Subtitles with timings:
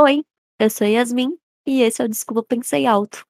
[0.00, 0.24] Oi,
[0.60, 1.36] eu sou Yasmin
[1.66, 3.26] e esse é o Desculpa Pensei Alto.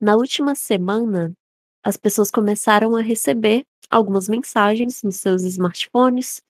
[0.00, 1.32] Na última semana,
[1.80, 6.42] as pessoas começaram a receber algumas mensagens nos seus smartphones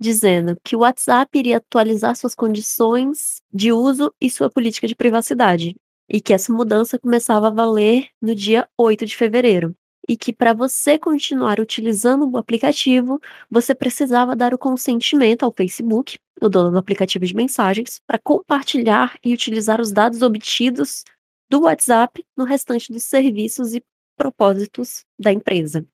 [0.00, 5.76] dizendo que o WhatsApp iria atualizar suas condições de uso e sua política de privacidade,
[6.08, 9.76] e que essa mudança começava a valer no dia 8 de fevereiro.
[10.08, 16.18] E que para você continuar utilizando o aplicativo, você precisava dar o consentimento ao Facebook,
[16.40, 21.04] o dono do aplicativo de mensagens, para compartilhar e utilizar os dados obtidos
[21.50, 23.82] do WhatsApp no restante dos serviços e
[24.16, 25.86] propósitos da empresa.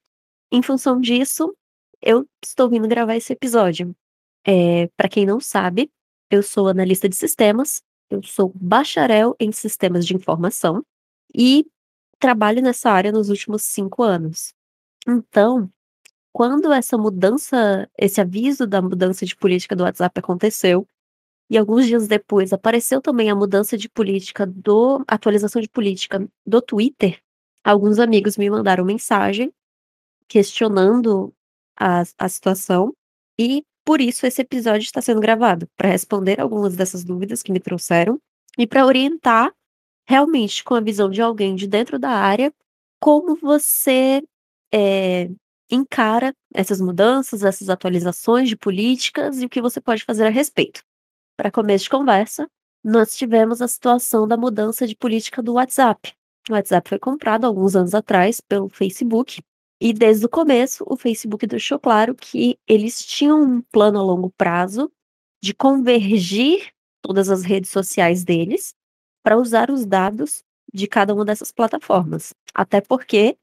[0.52, 1.54] Em função disso,
[2.00, 3.94] eu estou vindo gravar esse episódio.
[4.46, 5.90] É, para quem não sabe,
[6.30, 10.84] eu sou analista de sistemas, eu sou bacharel em sistemas de informação
[11.34, 11.66] e
[12.18, 14.54] trabalho nessa área nos últimos cinco anos.
[15.06, 15.70] Então,
[16.32, 20.86] quando essa mudança, esse aviso da mudança de política do WhatsApp aconteceu,
[21.48, 26.60] e alguns dias depois apareceu também a mudança de política do atualização de política do
[26.60, 27.20] Twitter,
[27.64, 29.52] alguns amigos me mandaram mensagem
[30.28, 31.32] questionando
[31.78, 32.92] a, a situação
[33.38, 37.60] e por isso esse episódio está sendo gravado, para responder algumas dessas dúvidas que me
[37.60, 38.20] trouxeram
[38.58, 39.52] e para orientar
[40.08, 42.52] realmente com a visão de alguém de dentro da área
[43.00, 44.22] como você
[44.72, 45.28] é,
[45.70, 50.82] encara essas mudanças, essas atualizações de políticas e o que você pode fazer a respeito.
[51.36, 52.48] Para começo de conversa,
[52.82, 56.14] nós tivemos a situação da mudança de política do WhatsApp.
[56.48, 59.42] O WhatsApp foi comprado alguns anos atrás pelo Facebook
[59.80, 64.30] e desde o começo, o Facebook deixou claro que eles tinham um plano a longo
[64.30, 64.90] prazo
[65.42, 66.70] de convergir
[67.02, 68.74] todas as redes sociais deles
[69.26, 72.32] para usar os dados de cada uma dessas plataformas.
[72.54, 73.36] Até porque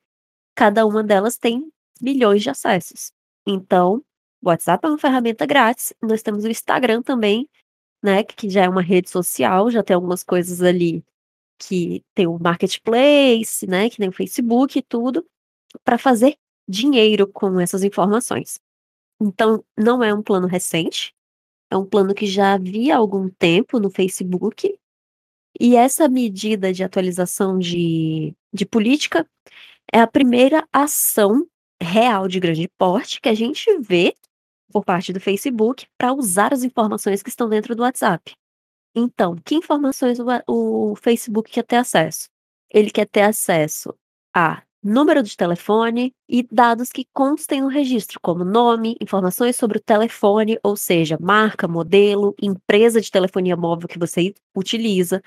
[0.56, 3.12] cada uma delas tem milhões de acessos.
[3.46, 4.02] Então,
[4.42, 5.94] o WhatsApp é uma ferramenta grátis.
[6.02, 7.50] Nós temos o Instagram também,
[8.02, 11.04] né, que já é uma rede social, já tem algumas coisas ali
[11.60, 15.26] que tem o marketplace, né, que nem o Facebook e tudo
[15.84, 18.58] para fazer dinheiro com essas informações.
[19.20, 21.14] Então, não é um plano recente,
[21.70, 24.74] é um plano que já havia algum tempo no Facebook.
[25.60, 29.28] E essa medida de atualização de, de política
[29.92, 31.48] é a primeira ação
[31.82, 34.16] real de grande porte que a gente vê
[34.72, 38.34] por parte do Facebook para usar as informações que estão dentro do WhatsApp.
[38.96, 42.30] Então, que informações o, o Facebook quer ter acesso?
[42.72, 43.94] Ele quer ter acesso
[44.36, 49.82] a número de telefone e dados que constem no registro, como nome, informações sobre o
[49.82, 55.22] telefone, ou seja, marca, modelo, empresa de telefonia móvel que você utiliza,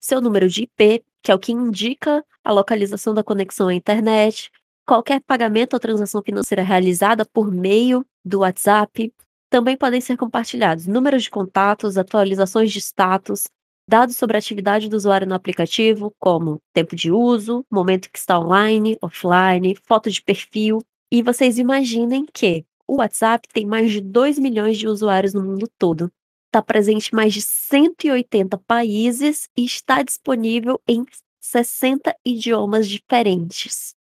[0.00, 4.50] seu número de IP, que é o que indica a localização da conexão à internet,
[4.86, 9.12] qualquer pagamento ou transação financeira realizada por meio do WhatsApp.
[9.50, 13.44] Também podem ser compartilhados números de contatos, atualizações de status,
[13.88, 18.38] dados sobre a atividade do usuário no aplicativo, como tempo de uso, momento que está
[18.38, 20.82] online, offline, foto de perfil.
[21.10, 25.68] E vocês imaginem que o WhatsApp tem mais de 2 milhões de usuários no mundo
[25.78, 26.10] todo.
[26.46, 31.04] Está presente em mais de 180 países e está disponível em
[31.40, 33.94] 60 idiomas diferentes.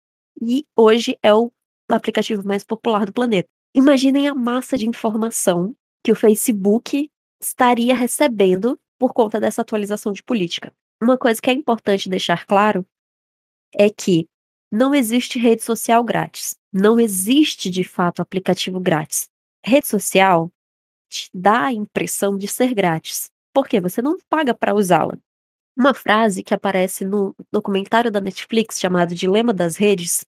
[0.42, 1.52] E hoje é o
[1.90, 3.48] aplicativo mais popular do planeta.
[3.74, 7.10] Imaginem a massa de informação que o Facebook
[7.42, 10.72] estaria recebendo por conta dessa atualização de política.
[11.02, 12.86] Uma coisa que é importante deixar claro
[13.74, 14.28] é que
[14.72, 16.56] não existe rede social grátis.
[16.72, 19.28] Não existe, de fato, aplicativo grátis.
[19.66, 20.52] Rede social
[21.10, 25.18] te dá a impressão de ser grátis, porque você não paga para usá-la.
[25.76, 30.24] Uma frase que aparece no documentário da Netflix chamado Dilema das Redes,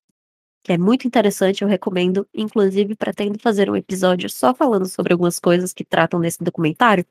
[0.63, 5.37] que é muito interessante, eu recomendo, inclusive pretendo fazer um episódio só falando sobre algumas
[5.37, 7.05] coisas que tratam nesse documentário,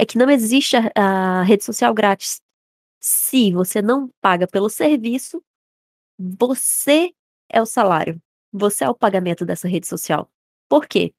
[0.00, 2.40] é que não existe a, a rede social grátis.
[2.98, 5.44] Se você não paga pelo serviço,
[6.18, 7.12] você
[7.50, 8.18] é o salário.
[8.50, 10.30] Você é o pagamento dessa rede social.
[10.70, 11.12] Por quê?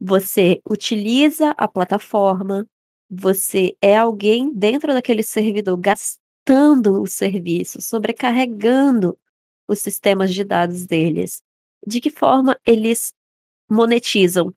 [0.00, 2.64] Você utiliza a plataforma,
[3.10, 9.18] você é alguém dentro daquele servidor gastando o serviço, sobrecarregando
[9.66, 11.42] os sistemas de dados deles.
[11.84, 13.12] De que forma eles
[13.68, 14.54] monetizam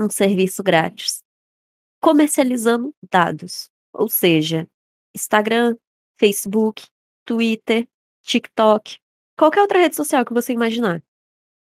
[0.00, 1.22] um serviço grátis?
[2.00, 4.68] Comercializando dados, ou seja,
[5.14, 5.76] Instagram,
[6.18, 6.86] Facebook,
[7.24, 7.88] Twitter,
[8.22, 8.98] TikTok,
[9.36, 11.02] qualquer outra rede social que você imaginar.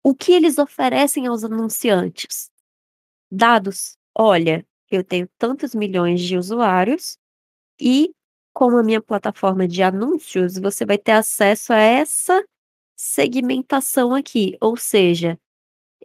[0.04, 2.50] O que eles oferecem aos anunciantes?
[3.31, 3.98] Dados.
[4.16, 7.18] Olha, eu tenho tantos milhões de usuários
[7.80, 8.12] e
[8.54, 12.44] com a minha plataforma de anúncios, você vai ter acesso a essa
[12.96, 15.40] segmentação aqui, ou seja,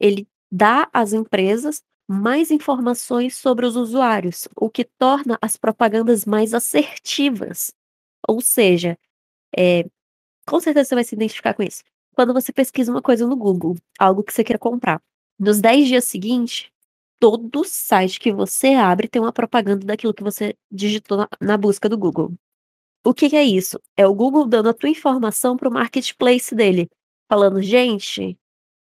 [0.01, 6.53] ele dá às empresas mais informações sobre os usuários, o que torna as propagandas mais
[6.55, 7.73] assertivas.
[8.29, 8.99] Ou seja,
[9.57, 9.85] é,
[10.47, 11.83] com certeza você vai se identificar com isso.
[12.15, 15.03] Quando você pesquisa uma coisa no Google, algo que você quer comprar,
[15.39, 16.71] nos 10 dias seguintes,
[17.19, 21.89] todo site que você abre tem uma propaganda daquilo que você digitou na, na busca
[21.89, 22.33] do Google.
[23.05, 23.79] O que, que, é isso?
[23.97, 26.89] É o Google dando a tua informação para o marketplace dele,
[27.29, 28.39] falando, gente,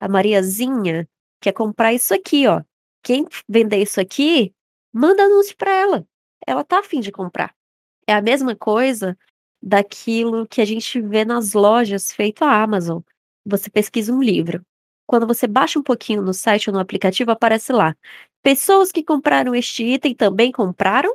[0.01, 1.09] a Mariazinha
[1.41, 2.63] quer comprar isso aqui, ó.
[3.07, 4.53] Quem vender isso aqui,
[4.93, 6.05] manda anúncio para ela.
[6.45, 7.55] Ela tá afim de comprar.
[8.05, 9.17] É a mesma coisa
[9.63, 13.01] daquilo que a gente vê nas lojas feito a Amazon.
[13.45, 14.61] Você pesquisa um livro.
[15.07, 17.95] Quando você baixa um pouquinho no site ou no aplicativo, aparece lá.
[18.43, 21.15] Pessoas que compraram este item também compraram?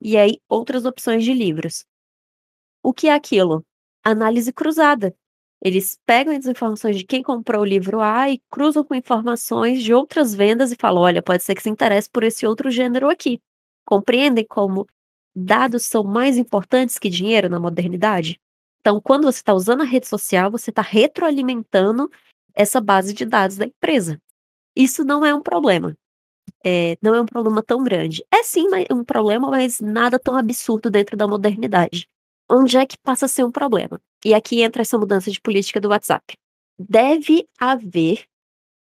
[0.00, 1.84] E aí, outras opções de livros.
[2.84, 3.66] O que é aquilo?
[4.04, 5.12] Análise cruzada.
[5.62, 9.92] Eles pegam as informações de quem comprou o livro A e cruzam com informações de
[9.94, 13.40] outras vendas e falam: olha, pode ser que se interesse por esse outro gênero aqui.
[13.84, 14.86] Compreendem como
[15.34, 18.38] dados são mais importantes que dinheiro na modernidade?
[18.80, 22.10] Então, quando você está usando a rede social, você está retroalimentando
[22.54, 24.20] essa base de dados da empresa.
[24.76, 25.96] Isso não é um problema.
[26.64, 28.24] É, não é um problema tão grande.
[28.32, 32.08] É sim um problema, mas nada tão absurdo dentro da modernidade.
[32.50, 34.00] Onde é que passa a ser um problema?
[34.26, 36.36] E aqui entra essa mudança de política do WhatsApp.
[36.76, 38.26] Deve haver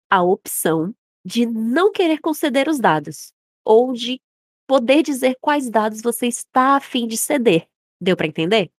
[0.09, 0.92] a opção
[1.24, 3.31] de não querer conceder os dados,
[3.63, 4.19] ou de
[4.65, 7.68] poder dizer quais dados você está a fim de ceder.
[8.01, 8.71] Deu para entender?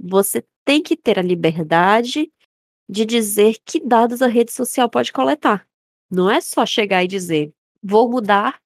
[0.00, 2.32] Você tem que ter a liberdade
[2.88, 5.68] de dizer que dados a rede social pode coletar.
[6.10, 7.52] Não é só chegar e dizer,
[7.82, 8.58] vou mudar,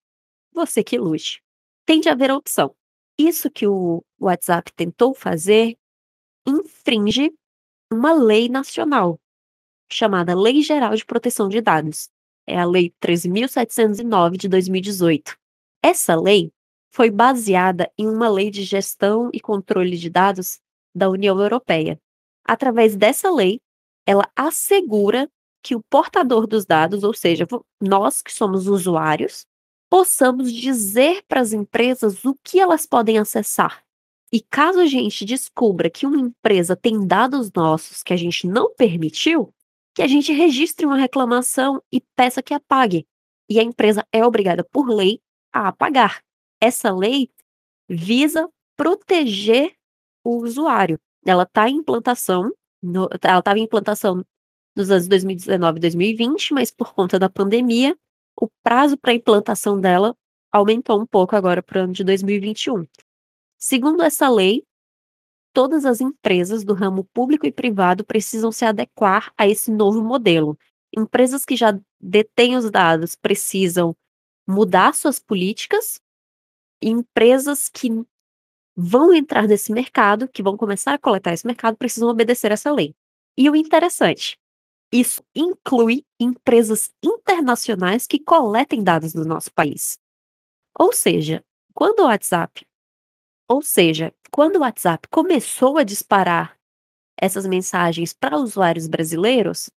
[0.53, 1.43] você que lute.
[1.85, 2.73] Tem de haver a opção.
[3.19, 5.77] Isso que o WhatsApp tentou fazer
[6.47, 7.33] infringe
[7.93, 9.19] uma lei nacional
[9.91, 12.09] chamada Lei Geral de Proteção de Dados.
[12.47, 15.37] É a Lei 13.709 de 2018.
[15.83, 16.51] Essa lei
[16.91, 20.61] foi baseada em uma lei de gestão e controle de dados
[20.95, 21.99] da União Europeia.
[22.45, 23.61] Através dessa lei,
[24.07, 25.29] ela assegura
[25.63, 27.47] que o portador dos dados, ou seja,
[27.81, 29.47] nós que somos usuários,
[29.89, 33.82] possamos dizer para as empresas o que elas podem acessar.
[34.33, 38.75] E caso a gente descubra que uma empresa tem dados nossos que a gente não
[38.75, 39.53] permitiu,
[39.95, 43.07] que a gente registre uma reclamação e peça que apague.
[43.49, 45.21] E a empresa é obrigada por lei
[45.53, 46.23] a apagar.
[46.61, 47.29] Essa lei
[47.89, 49.75] visa proteger
[50.25, 50.99] o usuário.
[51.27, 52.51] Ela está em implantação
[52.83, 54.25] no, ela estava em implantação
[54.75, 57.97] nos anos 2019 e 2020, mas por conta da pandemia,
[58.37, 60.17] o prazo para implantação dela
[60.51, 62.87] aumentou um pouco agora para o ano de 2021.
[63.65, 64.65] Segundo essa lei,
[65.53, 70.59] todas as empresas do ramo público e privado precisam se adequar a esse novo modelo.
[70.93, 73.95] Empresas que já detêm os dados precisam
[74.49, 76.01] mudar suas políticas,
[76.83, 77.89] empresas que
[78.77, 82.97] vão entrar nesse mercado, que vão começar a coletar esse mercado, precisam obedecer essa lei.
[83.39, 84.37] E o interessante,
[84.93, 90.01] isso inclui empresas internacionais que coletem dados do nosso país.
[90.77, 92.67] Ou seja, quando o WhatsApp,
[93.53, 96.57] ou seja, quando o WhatsApp começou a disparar
[97.19, 99.69] essas mensagens para usuários brasileiros,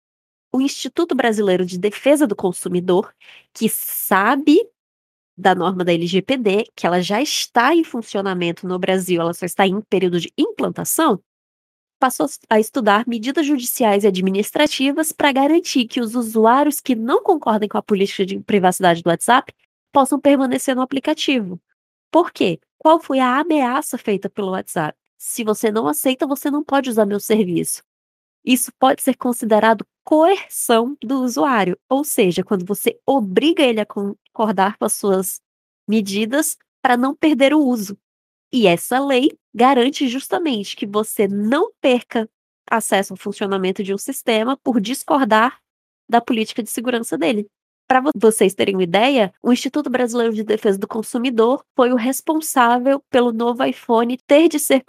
[0.49, 3.13] o Instituto Brasileiro de Defesa do Consumidor,
[3.53, 4.65] que sabe
[5.37, 9.67] da norma da LGPD, que ela já está em funcionamento no Brasil, ela só está
[9.67, 11.21] em período de implantação,
[11.99, 17.67] passou a estudar medidas judiciais e administrativas para garantir que os usuários que não concordem
[17.67, 19.53] com a política de privacidade do WhatsApp
[19.91, 21.59] possam permanecer no aplicativo.
[22.09, 22.57] Por quê?
[22.85, 24.95] Qual foi a ameaça feita pelo WhatsApp?
[25.17, 27.81] Se você não aceita, você não pode usar meu serviço.
[28.45, 34.77] Isso pode ser considerado coerção do usuário, ou seja, quando você obriga ele a concordar
[34.77, 35.41] com as suas
[35.87, 37.97] medidas para não perder o uso.
[38.53, 42.29] E essa lei garante justamente que você não perca
[42.69, 45.59] acesso ao funcionamento de um sistema por discordar
[46.07, 47.47] da política de segurança dele.
[47.87, 52.99] Para vocês terem uma ideia, o Instituto Brasileiro de Defesa do Consumidor foi o responsável
[53.11, 54.83] pelo novo iPhone ter de ser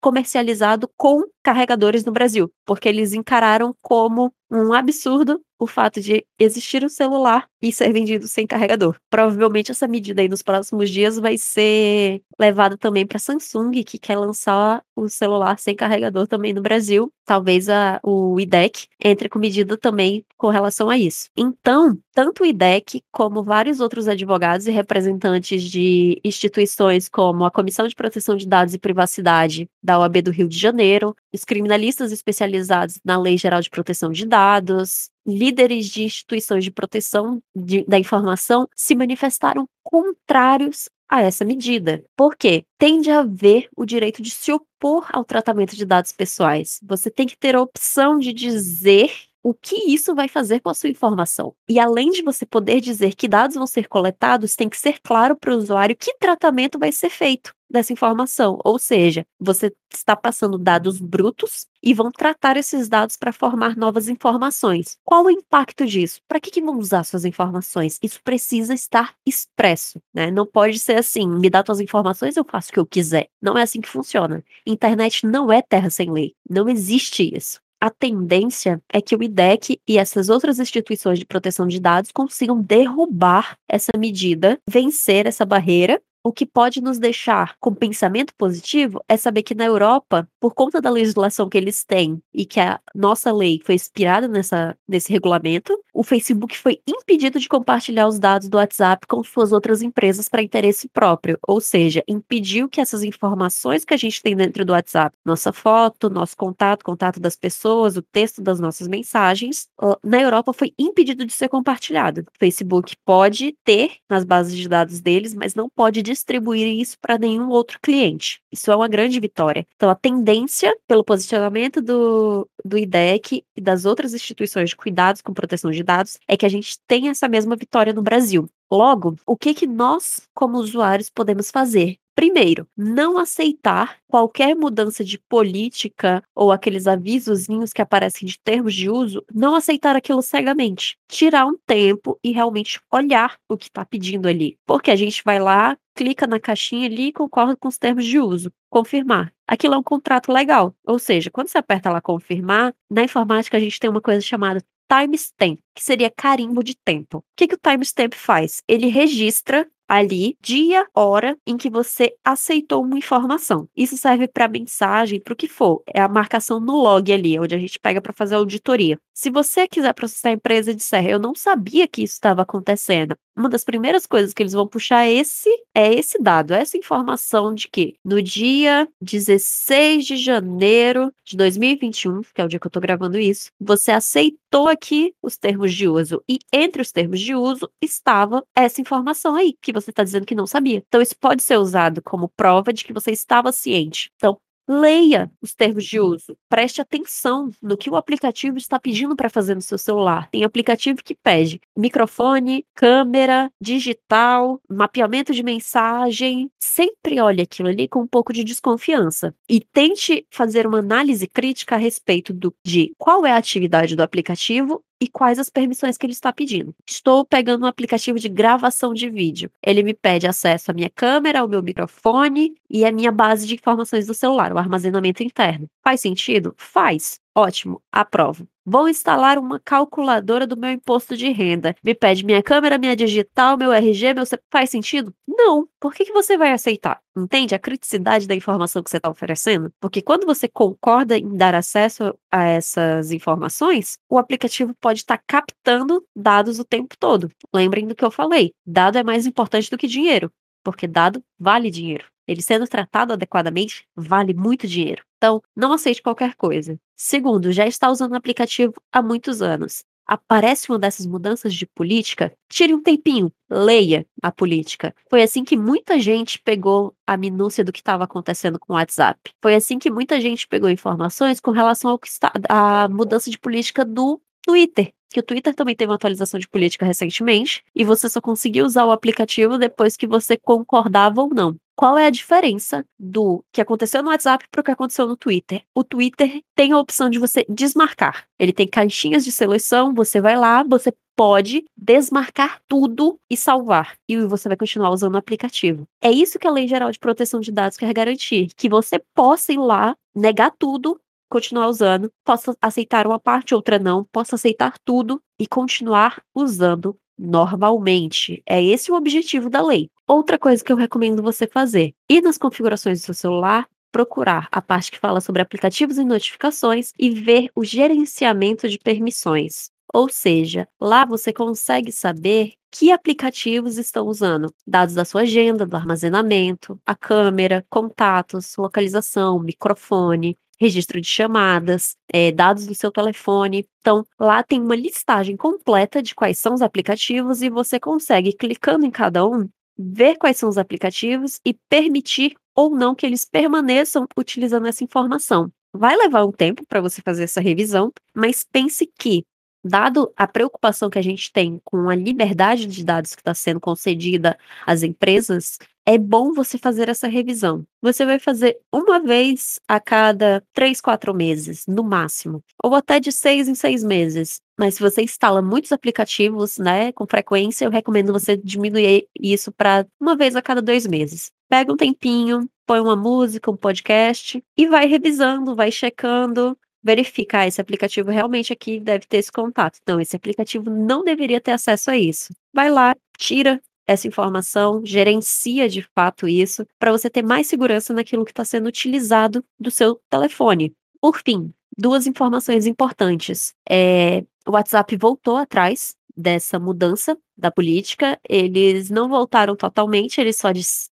[0.00, 6.84] comercializado com carregadores no Brasil, porque eles encararam como um absurdo o fato de existir
[6.84, 8.96] um celular e ser vendido sem carregador.
[9.10, 14.16] Provavelmente essa medida aí nos próximos dias vai ser levada também para Samsung, que quer
[14.16, 17.12] lançar o celular sem carregador também no Brasil.
[17.24, 21.28] Talvez a, o IDEC entre com medida também com relação a isso.
[21.36, 27.88] Então, tanto o IDEC como vários outros advogados e representantes de instituições como a Comissão
[27.88, 32.98] de Proteção de Dados e Privacidade da OAB do Rio de Janeiro, os criminalistas especializados
[33.04, 38.68] na Lei Geral de Proteção de Dados, líderes de instituições de proteção de, da informação
[38.74, 42.04] se manifestaram contrários a essa medida.
[42.16, 42.64] Por quê?
[42.76, 46.80] Tende a haver o direito de se opor ao tratamento de dados pessoais.
[46.82, 49.10] Você tem que ter a opção de dizer
[49.42, 51.54] o que isso vai fazer com a sua informação.
[51.68, 55.36] E além de você poder dizer que dados vão ser coletados, tem que ser claro
[55.36, 58.58] para o usuário que tratamento vai ser feito dessa informação.
[58.64, 64.08] Ou seja, você está passando dados brutos e vão tratar esses dados para formar novas
[64.08, 64.96] informações.
[65.04, 66.20] Qual o impacto disso?
[66.26, 67.98] Para que, que vão usar suas informações?
[68.02, 70.30] Isso precisa estar expresso, né?
[70.30, 73.28] Não pode ser assim, me dá suas informações, eu faço o que eu quiser.
[73.40, 74.44] Não é assim que funciona.
[74.66, 76.34] Internet não é terra sem lei.
[76.48, 81.66] Não existe isso a tendência é que o IDEC e essas outras instituições de proteção
[81.66, 87.74] de dados consigam derrubar essa medida, vencer essa barreira o que pode nos deixar com
[87.74, 92.44] pensamento positivo é saber que na Europa, por conta da legislação que eles têm e
[92.44, 98.06] que a nossa lei foi inspirada nessa, nesse regulamento, o Facebook foi impedido de compartilhar
[98.06, 102.78] os dados do WhatsApp com suas outras empresas para interesse próprio, ou seja, impediu que
[102.78, 107.36] essas informações que a gente tem dentro do WhatsApp, nossa foto, nosso contato, contato das
[107.36, 109.66] pessoas, o texto das nossas mensagens,
[110.04, 112.20] na Europa foi impedido de ser compartilhado.
[112.20, 117.18] O Facebook pode ter nas bases de dados deles, mas não pode distribuir isso para
[117.18, 118.40] nenhum outro cliente.
[118.52, 119.66] Isso é uma grande vitória.
[119.76, 125.32] Então, a tendência, pelo posicionamento do, do IDEC e das outras instituições de cuidados com
[125.32, 128.48] proteção de dados, é que a gente tem essa mesma vitória no Brasil.
[128.70, 131.98] Logo, o que, que nós, como usuários, podemos fazer?
[132.18, 138.90] Primeiro, não aceitar qualquer mudança de política ou aqueles avisozinhos que aparecem de termos de
[138.90, 140.98] uso, não aceitar aquilo cegamente.
[141.06, 144.58] Tirar um tempo e realmente olhar o que está pedindo ali.
[144.66, 148.20] Porque a gente vai lá, clica na caixinha ali e concorda com os termos de
[148.20, 148.52] uso.
[148.70, 149.32] Confirmar.
[149.48, 150.72] Aquilo é um contrato legal.
[150.86, 154.64] Ou seja, quando você aperta lá confirmar, na informática a gente tem uma coisa chamada
[154.88, 157.18] timestamp, que seria carimbo de tempo.
[157.18, 158.62] O que, que o timestamp faz?
[158.68, 163.68] Ele registra ali dia, hora em que você aceitou uma informação.
[163.74, 165.82] Isso serve para mensagem, para o que for.
[165.92, 168.98] É a marcação no log ali, onde a gente pega para fazer auditoria.
[169.14, 173.16] Se você quiser processar a empresa e disser, eu não sabia que isso estava acontecendo,
[173.38, 177.54] uma das primeiras coisas que eles vão puxar é esse é esse dado, essa informação
[177.54, 182.68] de que no dia 16 de janeiro de 2021, que é o dia que eu
[182.68, 187.34] estou gravando isso, você aceitou aqui os termos de uso e entre os termos de
[187.34, 190.82] uso estava essa informação aí que você está dizendo que não sabia.
[190.88, 194.10] Então, isso pode ser usado como prova de que você estava ciente.
[194.16, 196.36] Então, Leia os termos de uso.
[196.46, 200.28] Preste atenção no que o aplicativo está pedindo para fazer no seu celular.
[200.30, 206.50] Tem aplicativo que pede microfone, câmera, digital, mapeamento de mensagem.
[206.58, 211.76] Sempre olhe aquilo ali com um pouco de desconfiança e tente fazer uma análise crítica
[211.76, 216.06] a respeito do, de qual é a atividade do aplicativo e quais as permissões que
[216.06, 216.74] ele está pedindo.
[216.86, 219.50] Estou pegando um aplicativo de gravação de vídeo.
[219.62, 223.54] Ele me pede acesso à minha câmera, ao meu microfone e à minha base de
[223.54, 225.68] informações do celular, o armazenamento interno.
[225.82, 226.54] Faz sentido?
[226.56, 227.20] Faz.
[227.34, 228.48] Ótimo, aprovo.
[228.70, 231.74] Vou instalar uma calculadora do meu imposto de renda.
[231.82, 235.14] Me pede minha câmera, minha digital, meu RG, meu Faz sentido?
[235.26, 235.66] Não.
[235.80, 237.00] Por que, que você vai aceitar?
[237.16, 239.72] Entende a criticidade da informação que você está oferecendo?
[239.80, 245.24] Porque quando você concorda em dar acesso a essas informações, o aplicativo pode estar tá
[245.26, 247.30] captando dados o tempo todo.
[247.54, 250.30] Lembrem do que eu falei: dado é mais importante do que dinheiro,
[250.62, 252.04] porque dado vale dinheiro.
[252.26, 255.07] Ele sendo tratado adequadamente vale muito dinheiro.
[255.18, 256.78] Então, não aceite qualquer coisa.
[256.96, 259.84] Segundo, já está usando o aplicativo há muitos anos.
[260.06, 264.94] Aparece uma dessas mudanças de política, tire um tempinho, leia a política.
[265.10, 269.20] Foi assim que muita gente pegou a minúcia do que estava acontecendo com o WhatsApp.
[269.42, 273.38] Foi assim que muita gente pegou informações com relação ao que está a mudança de
[273.38, 278.08] política do Twitter que o Twitter também teve uma atualização de política recentemente, e você
[278.08, 281.56] só conseguiu usar o aplicativo depois que você concordava ou não.
[281.78, 285.62] Qual é a diferença do que aconteceu no WhatsApp para o que aconteceu no Twitter?
[285.72, 288.26] O Twitter tem a opção de você desmarcar.
[288.36, 293.94] Ele tem caixinhas de seleção, você vai lá, você pode desmarcar tudo e salvar.
[294.08, 295.86] E você vai continuar usando o aplicativo.
[296.02, 299.52] É isso que a Lei Geral de Proteção de Dados quer garantir: que você possa
[299.52, 305.22] ir lá, negar tudo, continuar usando, possa aceitar uma parte, outra não, possa aceitar tudo
[305.38, 308.42] e continuar usando normalmente.
[308.46, 309.90] É esse o objetivo da lei.
[310.06, 314.62] Outra coisa que eu recomendo você fazer: ir nas configurações do seu celular, procurar a
[314.62, 319.70] parte que fala sobre aplicativos e notificações e ver o gerenciamento de permissões.
[319.92, 325.74] Ou seja, lá você consegue saber que aplicativos estão usando dados da sua agenda, do
[325.74, 333.66] armazenamento, a câmera, contatos, localização, microfone, registro de chamadas, é, dados do seu telefone.
[333.80, 338.84] Então, lá tem uma listagem completa de quais são os aplicativos e você consegue, clicando
[338.84, 339.48] em cada um,
[339.78, 345.50] ver quais são os aplicativos e permitir ou não que eles permaneçam utilizando essa informação.
[345.72, 349.24] Vai levar um tempo para você fazer essa revisão, mas pense que
[349.68, 353.60] dado a preocupação que a gente tem com a liberdade de dados que está sendo
[353.60, 357.64] concedida às empresas, é bom você fazer essa revisão.
[357.80, 363.10] Você vai fazer uma vez a cada três, quatro meses, no máximo, ou até de
[363.10, 364.38] seis em seis meses.
[364.58, 369.86] Mas se você instala muitos aplicativos, né, com frequência, eu recomendo você diminuir isso para
[369.98, 371.30] uma vez a cada dois meses.
[371.48, 376.54] Pega um tempinho, põe uma música, um podcast e vai revisando, vai checando,
[376.88, 379.78] verificar esse aplicativo realmente aqui deve ter esse contato.
[379.82, 382.32] Então, esse aplicativo não deveria ter acesso a isso.
[382.50, 388.24] Vai lá, tira essa informação, gerencia de fato isso, para você ter mais segurança naquilo
[388.24, 390.72] que está sendo utilizado do seu telefone.
[390.98, 393.52] Por fim, duas informações importantes.
[393.68, 400.48] É, o WhatsApp voltou atrás dessa mudança da política, eles não voltaram totalmente, eles só,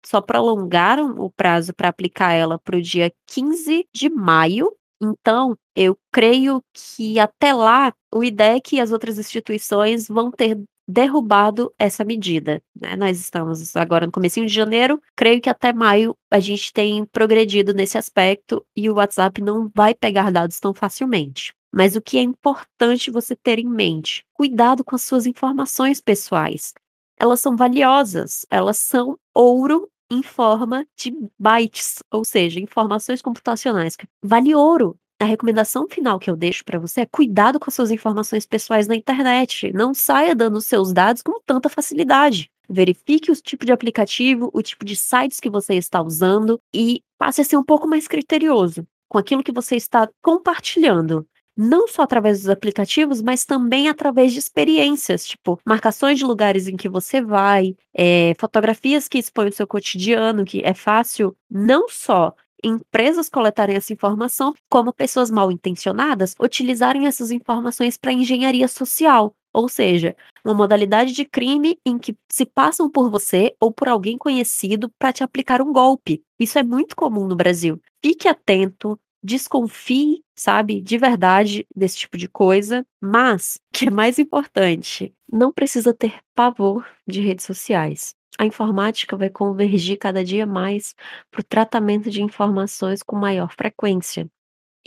[0.07, 5.97] só prolongaram o prazo para aplicar ela para o dia 15 de maio, então, eu
[6.13, 12.61] creio que até lá o IDEC e as outras instituições vão ter derrubado essa medida.
[12.79, 12.97] Né?
[12.97, 17.73] Nós estamos agora no começo de janeiro, creio que até maio a gente tem progredido
[17.73, 21.55] nesse aspecto e o WhatsApp não vai pegar dados tão facilmente.
[21.73, 24.25] Mas o que é importante você ter em mente?
[24.35, 26.75] Cuidado com as suas informações pessoais.
[27.17, 33.97] Elas são valiosas, elas são ouro em forma de bytes, ou seja, informações computacionais.
[34.23, 34.97] Vale ouro.
[35.21, 38.89] A recomendação final que eu deixo para você é cuidado com as suas informações pessoais
[38.89, 39.71] na internet.
[39.73, 42.51] Não saia dando seus dados com tanta facilidade.
[42.69, 47.43] Verifique o tipo de aplicativo, o tipo de sites que você está usando e passe
[47.43, 51.27] a ser um pouco mais criterioso com aquilo que você está compartilhando
[51.63, 56.77] não só através dos aplicativos, mas também através de experiências, tipo marcações de lugares em
[56.77, 62.35] que você vai, é, fotografias que expõem o seu cotidiano, que é fácil não só
[62.65, 69.35] empresas coletarem essa informação, como pessoas mal intencionadas utilizarem essas informações para engenharia social.
[69.53, 74.17] Ou seja, uma modalidade de crime em que se passam por você ou por alguém
[74.17, 76.23] conhecido para te aplicar um golpe.
[76.39, 77.81] Isso é muito comum no Brasil.
[78.03, 85.15] Fique atento, desconfie, sabe, de verdade desse tipo de coisa, mas, que é mais importante,
[85.31, 88.15] não precisa ter pavor de redes sociais.
[88.39, 90.95] A informática vai convergir cada dia mais
[91.31, 94.31] para o tratamento de informações com maior frequência.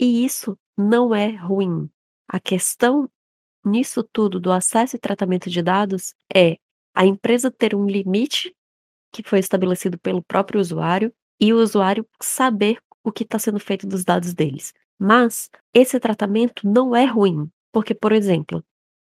[0.00, 1.88] E isso não é ruim.
[2.28, 3.08] A questão
[3.64, 6.56] nisso tudo do acesso e tratamento de dados é
[6.94, 8.52] a empresa ter um limite
[9.12, 13.86] que foi estabelecido pelo próprio usuário e o usuário saber o que está sendo feito
[13.86, 14.72] dos dados deles.
[14.98, 18.64] Mas esse tratamento não é ruim, porque, por exemplo,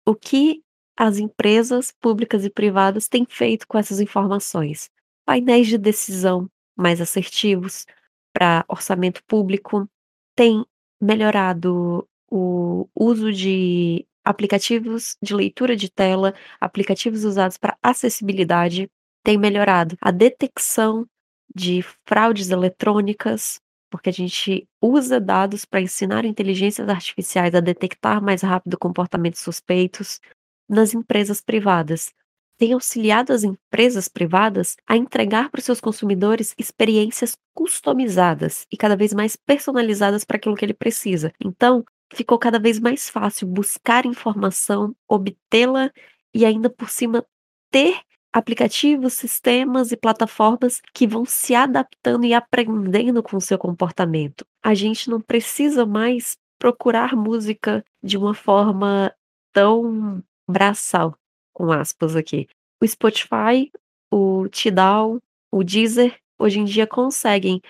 [0.06, 0.62] o que
[0.98, 4.90] as empresas públicas e privadas têm feito com essas informações?
[5.26, 7.86] Painéis de decisão mais assertivos
[8.34, 9.88] para orçamento público,
[10.36, 10.66] tem
[11.02, 18.90] melhorado o uso de aplicativos de leitura de tela, aplicativos usados para acessibilidade,
[19.24, 21.06] tem melhorado a detecção
[21.54, 28.42] de fraudes eletrônicas, porque a gente usa dados para ensinar inteligências artificiais a detectar mais
[28.42, 30.20] rápido comportamentos suspeitos
[30.68, 32.14] nas empresas privadas.
[32.58, 38.96] Tem auxiliado as empresas privadas a entregar para os seus consumidores experiências customizadas e cada
[38.96, 41.32] vez mais personalizadas para aquilo que ele precisa.
[41.44, 45.92] Então, ficou cada vez mais fácil buscar informação, obtê-la
[46.34, 47.26] e ainda por cima
[47.72, 54.46] ter aplicativos, sistemas e plataformas que vão se adaptando e aprendendo com o seu comportamento.
[54.64, 59.14] A gente não precisa mais procurar música de uma forma
[59.54, 61.16] tão braçal,
[61.54, 62.48] com aspas aqui.
[62.82, 63.72] O Spotify,
[64.12, 65.20] o Tidal,
[65.52, 67.62] o Deezer, hoje em dia conseguem,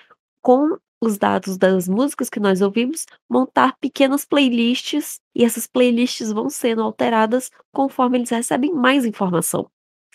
[0.42, 6.50] com os dados das músicas que nós ouvimos, montar pequenas playlists e essas playlists vão
[6.50, 9.70] sendo alteradas conforme eles recebem mais informação.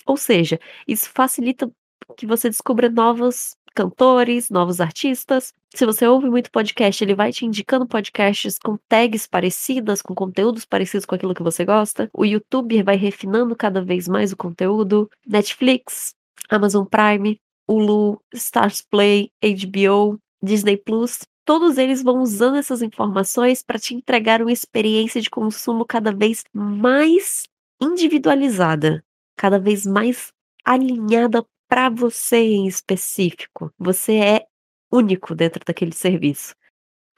[0.07, 1.71] Ou seja, isso facilita
[2.17, 5.53] que você descubra novos cantores, novos artistas.
[5.75, 10.65] Se você ouve muito podcast, ele vai te indicando podcasts com tags parecidas, com conteúdos
[10.65, 12.09] parecidos com aquilo que você gosta.
[12.13, 15.11] O YouTube vai refinando cada vez mais o conteúdo.
[15.27, 16.15] Netflix,
[16.49, 23.79] Amazon Prime, Hulu, Stars Play, HBO, Disney Plus, todos eles vão usando essas informações para
[23.79, 27.45] te entregar uma experiência de consumo cada vez mais
[27.81, 29.03] individualizada
[29.45, 30.33] cada vez mais
[30.65, 33.71] alinhada para você em específico.
[33.79, 34.47] Você é
[34.91, 36.55] único dentro daquele serviço.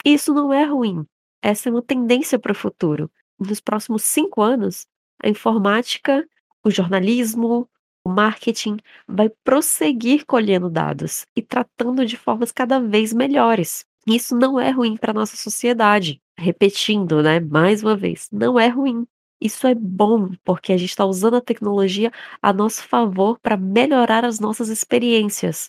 [0.04, 1.06] Isso não é ruim.
[1.40, 3.08] Essa é uma tendência para o futuro.
[3.38, 4.88] Nos próximos 5 anos,
[5.22, 6.28] a informática,
[6.64, 7.70] o jornalismo,
[8.04, 13.84] o marketing vai prosseguir colhendo dados e tratando de formas cada vez melhores.
[14.04, 16.20] Isso não é ruim para nossa sociedade.
[16.36, 19.06] Repetindo, né, mais uma vez, não é ruim.
[19.40, 24.24] Isso é bom, porque a gente está usando a tecnologia a nosso favor para melhorar
[24.24, 25.68] as nossas experiências.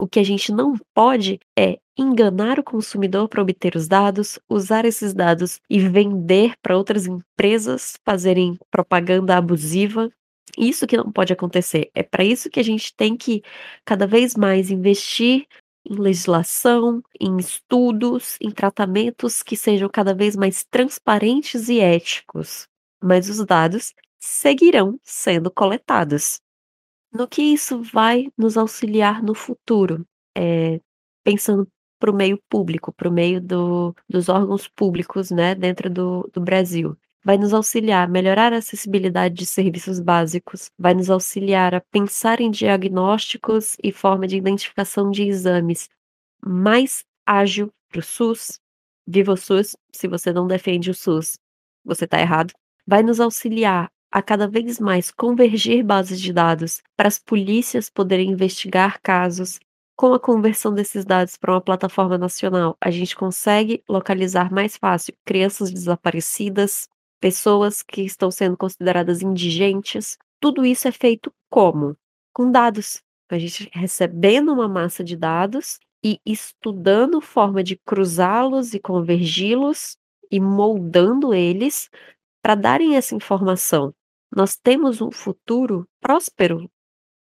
[0.00, 4.84] O que a gente não pode é enganar o consumidor para obter os dados, usar
[4.84, 10.08] esses dados e vender para outras empresas fazerem propaganda abusiva.
[10.56, 11.90] Isso que não pode acontecer.
[11.94, 13.42] É para isso que a gente tem que
[13.84, 15.46] cada vez mais investir
[15.84, 22.68] em legislação, em estudos, em tratamentos que sejam cada vez mais transparentes e éticos.
[23.02, 26.40] Mas os dados seguirão sendo coletados.
[27.12, 30.06] No que isso vai nos auxiliar no futuro?
[30.36, 30.80] Eh,
[31.24, 36.28] pensando para o meio público, para o meio do dos órgãos públicos, né, dentro do
[36.32, 36.96] do Brasil.
[37.24, 42.40] Vai nos auxiliar a melhorar a acessibilidade de serviços básicos, vai nos auxiliar a pensar
[42.40, 45.88] em diagnósticos e forma de identificação de exames
[46.44, 48.60] mais ágil para o SUS.
[49.06, 51.38] Viva o SUS, se você não defende o SUS,
[51.84, 52.52] você está errado.
[52.88, 58.30] Vai nos auxiliar a cada vez mais convergir bases de dados para as polícias poderem
[58.30, 59.60] investigar casos.
[59.94, 65.12] Com a conversão desses dados para uma plataforma nacional, a gente consegue localizar mais fácil
[65.22, 66.88] crianças desaparecidas,
[67.20, 70.16] pessoas que estão sendo consideradas indigentes.
[70.40, 71.94] Tudo isso é feito como?
[72.32, 73.02] Com dados.
[73.30, 79.98] A gente recebendo uma massa de dados e estudando forma de cruzá-los e convergi-los
[80.30, 81.90] e moldando eles
[82.42, 83.94] para darem essa informação.
[84.34, 86.70] Nós temos um futuro próspero,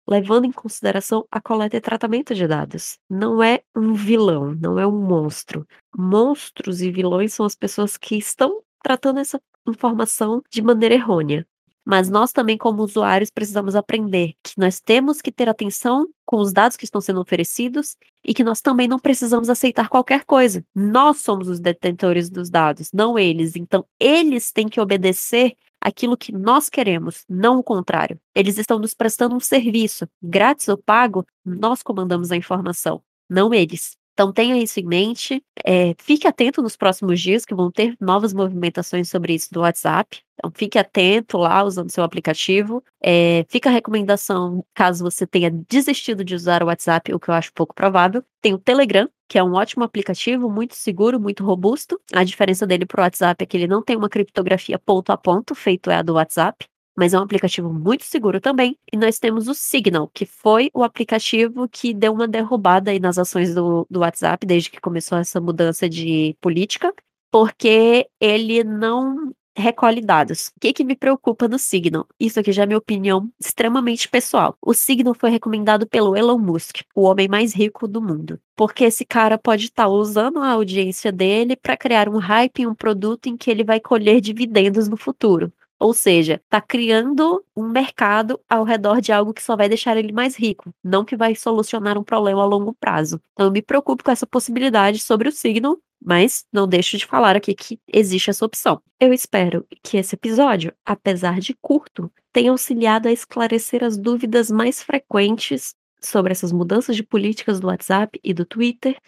[0.08, 2.98] levando em consideração a coleta e tratamento de dados.
[3.08, 5.66] Não é um vilão, não é um monstro.
[5.96, 11.46] Monstros e vilões são as pessoas que estão tratando essa informação de maneira errônea.
[11.86, 16.52] Mas nós também, como usuários, precisamos aprender que nós temos que ter atenção com os
[16.52, 20.64] dados que estão sendo oferecidos e que nós também não precisamos aceitar qualquer coisa.
[20.74, 23.54] Nós somos os detentores dos dados, não eles.
[23.54, 28.20] Então, eles têm que obedecer aquilo que nós queremos, não o contrário.
[28.34, 33.96] Eles estão nos prestando um serviço, grátis ou pago, nós comandamos a informação, não eles.
[34.16, 38.32] Então tenha isso em mente, é, fique atento nos próximos dias que vão ter novas
[38.32, 40.22] movimentações sobre isso do WhatsApp.
[40.38, 42.82] Então fique atento lá usando seu aplicativo.
[43.02, 47.34] É, fica a recomendação, caso você tenha desistido de usar o WhatsApp, o que eu
[47.34, 52.00] acho pouco provável, tem o Telegram, que é um ótimo aplicativo, muito seguro, muito robusto.
[52.14, 55.18] A diferença dele para o WhatsApp é que ele não tem uma criptografia ponto a
[55.18, 58.78] ponto, feito é a do WhatsApp mas é um aplicativo muito seguro também.
[58.92, 63.18] E nós temos o Signal, que foi o aplicativo que deu uma derrubada aí nas
[63.18, 66.92] ações do, do WhatsApp desde que começou essa mudança de política,
[67.30, 70.48] porque ele não recolhe dados.
[70.48, 72.06] O que, que me preocupa no Signal?
[72.20, 74.56] Isso aqui já é minha opinião extremamente pessoal.
[74.60, 78.38] O Signal foi recomendado pelo Elon Musk, o homem mais rico do mundo.
[78.54, 82.66] Porque esse cara pode estar tá usando a audiência dele para criar um hype em
[82.66, 85.52] um produto em que ele vai colher dividendos no futuro.
[85.78, 90.12] Ou seja, está criando um mercado ao redor de algo que só vai deixar ele
[90.12, 93.20] mais rico, não que vai solucionar um problema a longo prazo.
[93.32, 97.36] Então eu me preocupo com essa possibilidade sobre o signo, mas não deixo de falar
[97.36, 98.80] aqui que existe essa opção.
[98.98, 104.82] Eu espero que esse episódio, apesar de curto, tenha auxiliado a esclarecer as dúvidas mais
[104.82, 108.98] frequentes sobre essas mudanças de políticas do WhatsApp e do Twitter.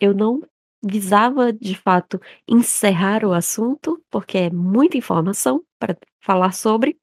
[0.00, 0.42] Eu não
[0.82, 6.98] visava, de fato, encerrar o assunto, porque é muita informação para falar sobre.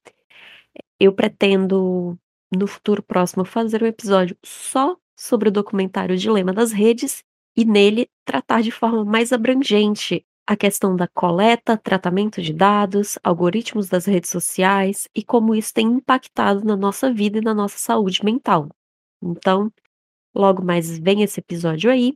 [1.00, 2.18] Eu pretendo,
[2.56, 7.24] no futuro próximo, fazer um episódio só sobre o documentário Dilema das Redes
[7.56, 13.90] e nele tratar de forma mais abrangente a questão da coleta, tratamento de dados, algoritmos
[13.90, 18.24] das redes sociais e como isso tem impactado na nossa vida e na nossa saúde
[18.24, 18.70] mental.
[19.22, 19.72] Então,
[20.36, 22.16] logo mais vem esse episódio aí.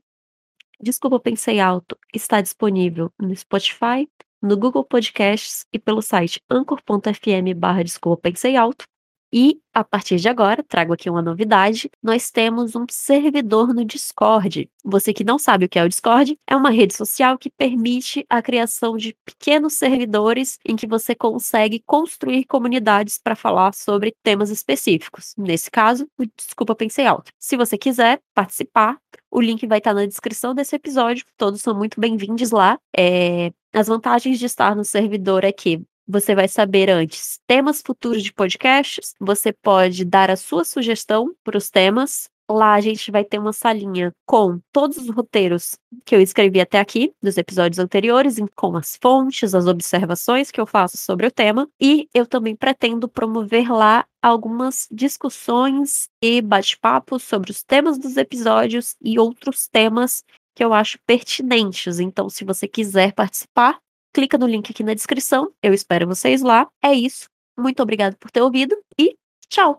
[0.81, 1.97] Desculpa, pensei alto.
[2.13, 4.07] Está disponível no Spotify,
[4.41, 8.85] no Google Podcasts e pelo site anchor.fm barra Desculpa Pensei Alto.
[9.31, 14.69] E, a partir de agora, trago aqui uma novidade: nós temos um servidor no Discord.
[14.83, 18.25] Você que não sabe o que é o Discord, é uma rede social que permite
[18.29, 24.49] a criação de pequenos servidores em que você consegue construir comunidades para falar sobre temas
[24.49, 25.33] específicos.
[25.37, 27.31] Nesse caso, o Desculpa Pensei Alto.
[27.37, 28.97] Se você quiser participar,
[29.31, 31.25] o link vai estar na descrição desse episódio.
[31.37, 32.79] Todos são muito bem-vindos lá.
[32.97, 33.51] É...
[33.71, 35.79] As vantagens de estar no servidor é que
[36.09, 41.57] você vai saber antes temas futuros de podcasts, você pode dar a sua sugestão para
[41.57, 46.21] os temas, Lá a gente vai ter uma salinha com todos os roteiros que eu
[46.21, 51.27] escrevi até aqui, dos episódios anteriores, com as fontes, as observações que eu faço sobre
[51.27, 57.99] o tema, e eu também pretendo promover lá algumas discussões e bate-papos sobre os temas
[57.99, 60.23] dos episódios e outros temas
[60.55, 61.99] que eu acho pertinentes.
[61.99, 63.79] Então, se você quiser participar,
[64.13, 65.51] clica no link aqui na descrição.
[65.61, 66.67] Eu espero vocês lá.
[66.83, 67.27] É isso.
[67.57, 69.15] Muito obrigada por ter ouvido e
[69.49, 69.77] tchau!